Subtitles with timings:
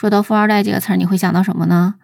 [0.00, 1.96] 说到富二代这个词儿，你会想到什么呢？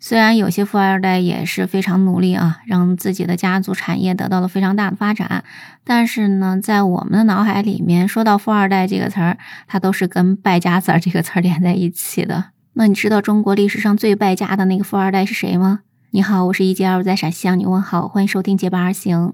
[0.00, 5.44] 虽然有些富二代也是非常努力啊，让自己的家族产业得到了非常大的发展，
[5.84, 9.38] 但是呢，在我们的脑海里面，说到富二代这个词儿，
[9.68, 12.46] 它都是跟败家子儿这个词儿连在一起的。
[12.72, 15.82] 那你知道中国历史上最败家的那个富二代是谁吗？
[16.10, 19.28] 你好，我是一杰二，在陕西向你问好，欢迎收听《结伴而行》。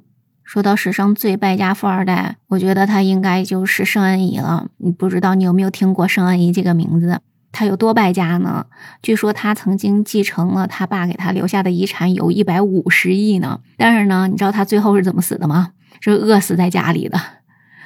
[0.44, 4.66] 说到史上最败家富二代，我觉得他应该就是盛恩颐了。
[4.76, 7.22] 你不知道你有没有听过盛恩颐这个名字？
[7.52, 8.66] 他有多败家呢？
[9.02, 13.60] 据说他曾经继承了他爸给他留下的遗产，有一百五十亿呢。
[13.76, 15.72] 但是呢，你知道他最后是怎么死的吗？
[16.00, 17.20] 是饿死在家里的。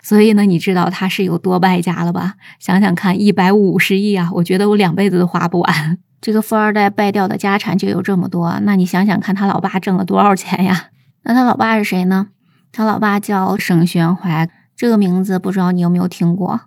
[0.02, 2.34] 所以呢，你知道他是有多败家了吧？
[2.58, 5.98] 想想看，一百五十亿啊，我觉得我两辈子都花不完。
[6.20, 10.88] 这个富二代败掉的家产就有这么多，那你想想看，他老爸挣了多少钱呀？
[11.22, 12.28] 那他老爸是谁呢？
[12.70, 16.60] 他老爸叫盛宣怀，这个名字不知道你有没有听过？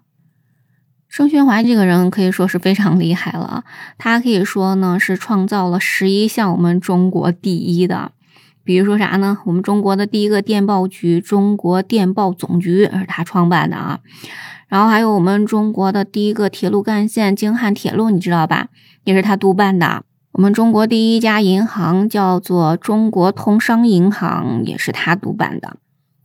[1.10, 3.64] 盛宣怀这个人可以说是非常厉害了，
[3.98, 8.12] 他可以说呢是创造了十一项我们中国第一的，
[8.64, 9.38] 比如说啥呢？
[9.46, 14.00] 我们中国的第一个电报局——中国电报总局是他创办的啊。
[14.68, 18.68] 然后还有我们中国的第一个铁路干线——京汉铁路，你知道吧？
[19.06, 20.04] 也是他督办的。
[20.34, 25.78] 我们中国第一家银行叫做中国通商银行，也是他督办的。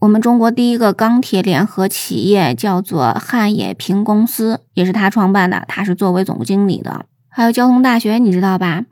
[0.02, 7.06] 我们中国第一个钢铁联合企业叫做汉冶萍公司，也是他创办的，他是作为总经理的。
[7.28, 8.82] 还有交通大学，你知道吧？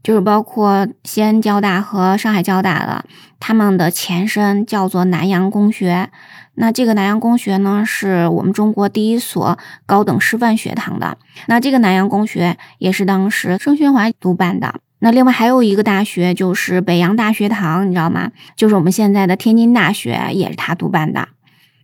[0.00, 3.04] 就是包括西安交大和上海交大的，
[3.40, 6.08] 他们的前身叫做南洋公学。
[6.54, 11.18] 那这个南洋公学呢，是我们中国第一所高等师范学堂的。
[11.48, 14.76] 那这个南洋公学也是当时盛宣怀督办的。
[15.00, 18.30] 那另外还有一个大学，就是北洋大学堂，你知道吗？
[18.54, 21.28] 就是我们现在的天津大学，也是他督办的。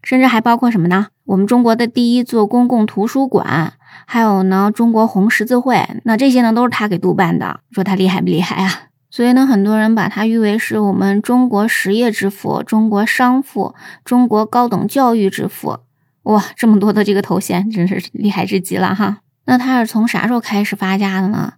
[0.02, 1.08] 甚至还包括什么呢？
[1.24, 3.72] 我们中国的第一座公共图书馆，
[4.06, 7.60] 还有呢，中国红十字会，那这些呢都是他给督办的。
[7.72, 8.70] 说他厉害不厉害啊？
[9.10, 13.74] 所以呢，很多人把他誉为是我们中国实业之父、中国商父、
[14.04, 15.78] 中国高等教育之父。
[16.24, 19.18] 哇，这么多的这个头衔，真是厉害至极了哈！
[19.46, 21.54] 那他是从啥时候开始发家的呢？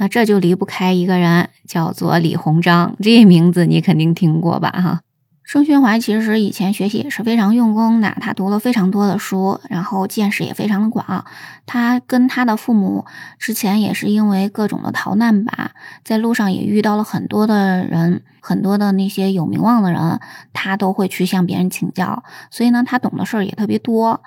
[0.00, 2.96] 那这就离不开一个人，叫做李鸿章。
[3.00, 4.70] 这名字你肯定听过吧？
[4.70, 5.02] 哈，
[5.44, 11.26] 盛宣怀其实以前学习也是非常用功的，他读了非常多的书，然后见识也非常的广。
[11.66, 13.04] 他跟他的父母
[13.38, 15.72] 之前也是因为各种的逃难吧，
[16.02, 20.18] 在路上也遇到了很多的人，很多的那些有名望的人，
[20.54, 24.22] 他都会去向别人请教，所以呢，他懂的事儿也特别多。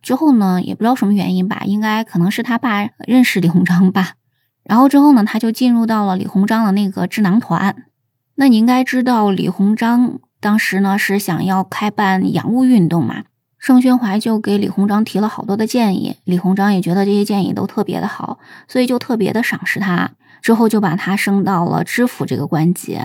[0.00, 4.12] 之后呢，也不知道什么原因吧，应该可能是他爸认识李鸿章吧。
[4.68, 7.74] 然后之后呢，他就进入到了李鸿章的那个智囊团。
[8.36, 13.24] 那你应该知道，李鸿章当时呢是想要开办洋务运动嘛。
[13.58, 20.10] 盛宣怀就给李鸿章提了好多的建议，李鸿章也觉得这些建议都特别的好，所以就特别的赏识他。
[20.40, 23.00] 之后就把他升到了知府这个官级。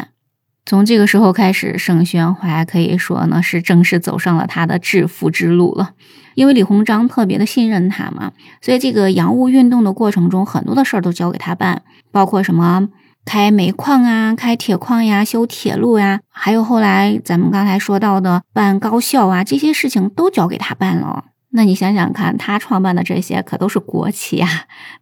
[0.66, 5.92] 从这个时候开始，盛宣怀可以说呢是正式走上了他的致富之路了。
[6.36, 8.32] 因为李鸿章特别的信任他嘛，
[8.62, 12.88] 所以这个洋务运动的过程中，很多的事儿都交给他办，包括什么
[13.24, 21.26] 开煤矿啊、开铁矿呀、修铁路呀，还有后来咱们刚才说到的办高校啊，这些事情都交给他办了。
[21.52, 24.50] 那你想想看，他创办的这些可都是国企啊，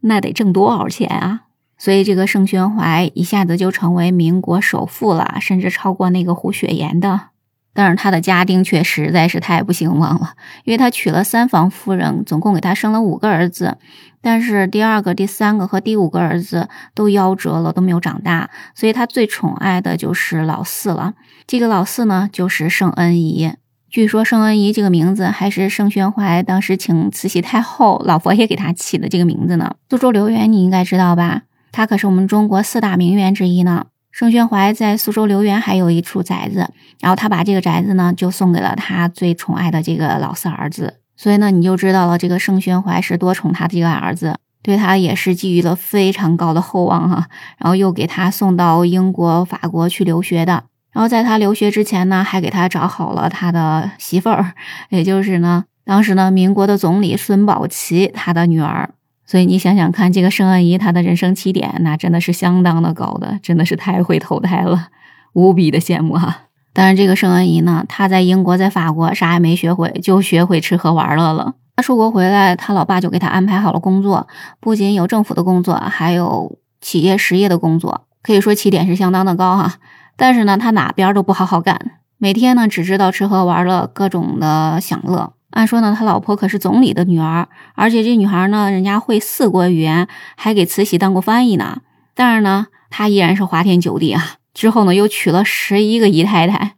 [0.02, 1.42] 那得挣多少钱啊？
[1.81, 7.30] 所以这个盛宣怀一下子就成为民国首富了，甚至超过那个胡雪岩的。
[7.74, 10.34] 但是他的家丁却实在是太不兴旺了，
[10.64, 13.80] 因为他娶了三房夫人，总共给他生了五个儿子，
[14.22, 21.16] 但是第二个、第三个和第五个儿子都夭折了，都没有长大，所以他最宠爱的就是老四了。
[21.48, 23.53] 这个老四呢，就是盛恩颐。
[23.90, 29.74] 据说盛恩颐这个名字还是盛宣怀当时请慈禧太后、老佛爷给他起的这个名字呢。
[29.90, 31.42] 苏州留园你应该知道吧？
[31.72, 33.86] 他可是我们中国四大名园之一呢。
[34.14, 54.51] 盛宣怀在苏州留园还有一处宅子，然后他把这个宅子呢就送给了他最宠爱的这个老四儿子，所以呢你就知道了这个盛宣怀是多宠他的这个儿子，对他也是寄予了非常高的厚望哈，然后又给他送到英国、法国去留学的，然后在他留学之前呢还给他找好了他的媳妇儿，
[54.90, 58.90] 也就是呢当时呢民国的总理孙宝琦他的女儿。
[59.31, 64.89] 所以你想想看，这个盛恩颐他的人生起点，那真的是相当的高的，真的是太会投胎了，
[65.31, 66.48] 无比的羡慕哈。
[66.74, 71.54] 当然，这个盛恩颐呢，他在英国、在法国啥也没学会，就学会吃喝玩乐了。
[71.78, 74.28] 他出国回来，他老爸就给他安排好了工作，
[74.60, 79.75] 不仅有政府的工作，还有企业实业的工作，可以说起点是相当的高哈。
[80.18, 81.80] 但是呢，他哪边都不好好干，
[82.18, 85.31] 每天呢只知道吃喝玩乐，各种的享乐。
[85.51, 91.81] 按说呢，他老婆可是总理的女儿，而且这女孩呢，人家会四国语言，还给慈禧当过翻译呢。
[92.15, 94.36] 但是呢，他依然是花天酒地啊。
[94.53, 96.75] 之后呢，又娶了十一个姨太太，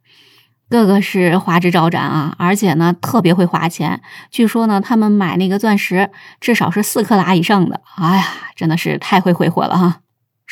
[0.69, 4.01] 个个是花枝招展啊，而且呢，特别会花钱。
[4.29, 7.81] 据说呢，他们买那个钻石，至少是四克拉以上的。
[7.95, 10.01] 哎呀，真的是太会挥霍了哈！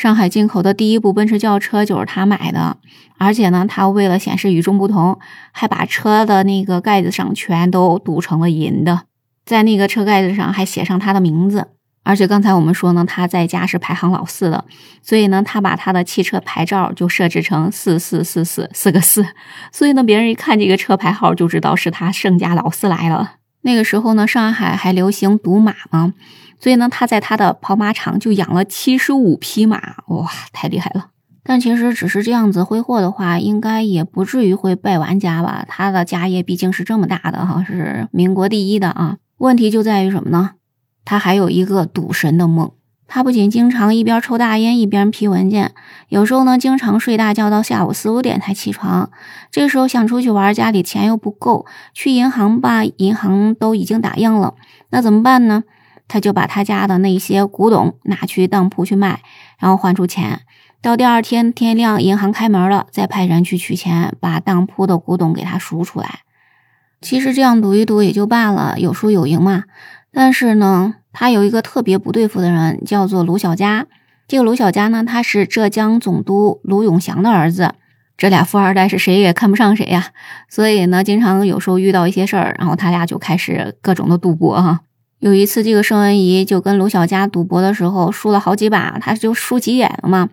[0.01, 2.77] 上海进口的第一部奔驰轿车就是他买的，
[3.19, 5.19] 而且呢，他为了显示与众不同，
[5.51, 9.03] 还把车的那个盖子上全都镀成了银的，
[9.45, 11.68] 在那个车盖子上还写上他的名字。
[12.03, 14.65] 而且刚才我们说呢，他在家是排行老四的，
[15.03, 19.24] 所以呢，他把他的汽车牌照就设置成四四四四四个四，
[19.71, 23.33] 所以呢，别人一看这个车牌号就知道是他盛家老四来了。
[23.62, 26.15] 那个时候呢，上海还流行赌马吗，
[26.62, 29.78] 所以呢，他在他的跑马场就养了七十五匹马，
[30.08, 31.08] 哇，太厉害了！
[31.44, 35.66] 但其实只是这样子挥霍的话，应该也不至于会败完家吧？
[35.68, 39.18] 他的家业毕竟是这么大的哈，是民国第一的啊。
[39.40, 40.52] 问题就在于什么呢？
[41.04, 42.72] 他还有一个赌神的梦，
[43.08, 45.72] 他不仅经常一边抽大烟一边批文件，
[46.10, 49.10] 有时候呢经常睡大觉到下午四五点才起床。
[49.50, 51.66] 这时候想出去玩，家里钱又不够，
[51.96, 54.54] 去银行吧，银行都已经打烊了，
[54.92, 55.63] 那怎么办呢？
[56.12, 59.22] 他就把他家的那些古董拿去当铺去卖，
[59.58, 60.42] 然后换出钱。
[60.81, 66.19] 到第二天天亮，银行开门了，再派人去取钱，把当铺的古董给他赎出来。
[67.00, 69.63] 其实这样赌一赌也就罢了，有输有赢嘛。
[70.12, 73.88] 但是呢，他有一个特别不对付的人，叫做卢小佳。
[74.28, 77.75] 这个卢小佳呢，他是浙江总督卢永祥的儿子。
[78.18, 80.10] 这俩富二代是谁也看不上谁呀，
[80.50, 84.81] 所以呢，经常有时候遇到一些事儿，然后他俩就开始各种的赌博哈。
[85.21, 90.29] 有一次，这个盛恩怡就跟卢小佳赌博的时候，输了好几把，他就输急眼了嘛。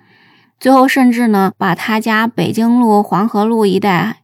[0.58, 4.22] 最后甚至呢，把他家北京路、黄河路一带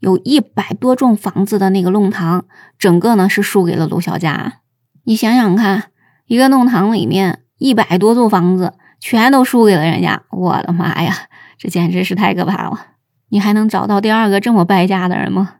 [0.00, 2.44] 有一百多幢房子的那个弄堂，
[2.78, 4.58] 整个呢是输给了卢小佳。
[5.04, 5.84] 你想想看，
[6.26, 11.16] 一个弄堂里面一百多座房子，全都输给了人家，我的妈呀，
[11.56, 12.88] 这简直是太可怕了！
[13.30, 15.54] 你还能找到第二个这么败家的人吗？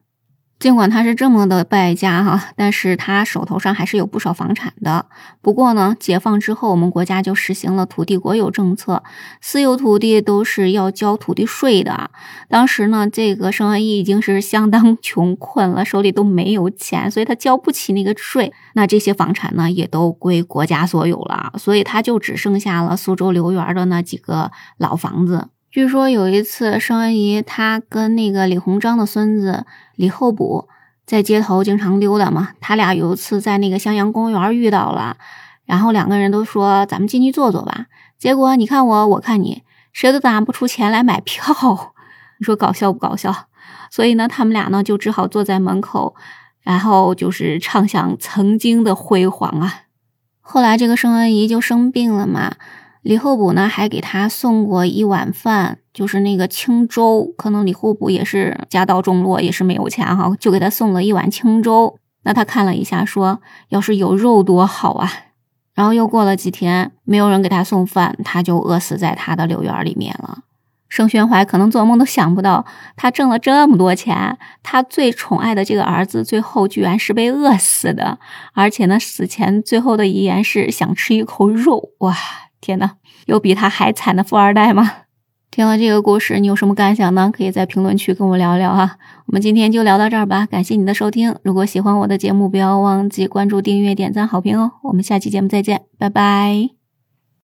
[0.63, 5.07] 尽管他是这么的败家哈，但是他手头上还是有不少房产的。
[5.41, 9.03] 不过呢，解放之后，我们国家就实行了土地国有政策，
[9.41, 12.13] 私有土地都是要交土地税的。
[12.49, 18.53] 当时呢，这个盛恩义已经是相当 穷困了，手里都没有钱，所以他交不起那个税。
[18.75, 25.49] 那这些房产呢，也都归国家所有了，所以他就只剩下了苏州留园的那几个老房子。
[25.73, 29.65] 据说有一次，盛恩仪他跟那个李鸿章的孙子
[29.97, 30.69] 李厚补
[31.07, 35.17] 在街头经常溜达嘛，他俩有一次在那个襄阳公园遇到了，
[35.65, 37.87] 然后两个人都说咱们进去坐坐吧。
[38.19, 39.63] 结果你看我，我看你，
[39.95, 41.43] 谁都拿不出钱来买票，
[42.39, 43.35] 你说搞笑不搞笑？
[43.91, 46.15] 所以呢，他们俩呢就只好坐在门口，
[46.61, 49.85] 然后就是畅想曾经的辉煌啊。
[50.43, 52.57] 后来这个盛恩仪就生病了嘛。
[53.03, 57.35] 李厚补呢，还给他送过一碗饭，就是那个清粥。
[57.37, 61.99] 可能李厚补也是家道中落，也是没有钱哈，就给他送了一碗清粥。
[62.23, 63.41] 那他看了一下，说
[63.71, 65.11] ：“要是有肉多好啊！”
[65.75, 70.39] 然后又过了几天，没有人给他送饭，他就饿死在他的柳园里面了。
[70.89, 72.65] 盛宣怀可能做梦都想不到，
[72.95, 78.21] 他挣了这么多钱，他最宠爱的这个儿子，最后居然是被饿死的。
[78.53, 82.15] 而且呢，死前最后的遗言是想吃一口肉，哇！
[82.63, 82.93] 天哪，
[83.27, 84.91] 有比他还惨的富二代吗？
[85.51, 87.31] 听了这个故事，你有什么感想呢？
[87.31, 88.97] 可以在评论区跟我聊聊哈。
[89.27, 91.37] 我们今天就聊到这儿吧，感谢你的收听。
[91.43, 94.73] 如果喜欢我的节目，不要忘记关注、订阅、点赞、好评哦。
[94.85, 96.82] 我们下期节目再见，拜拜。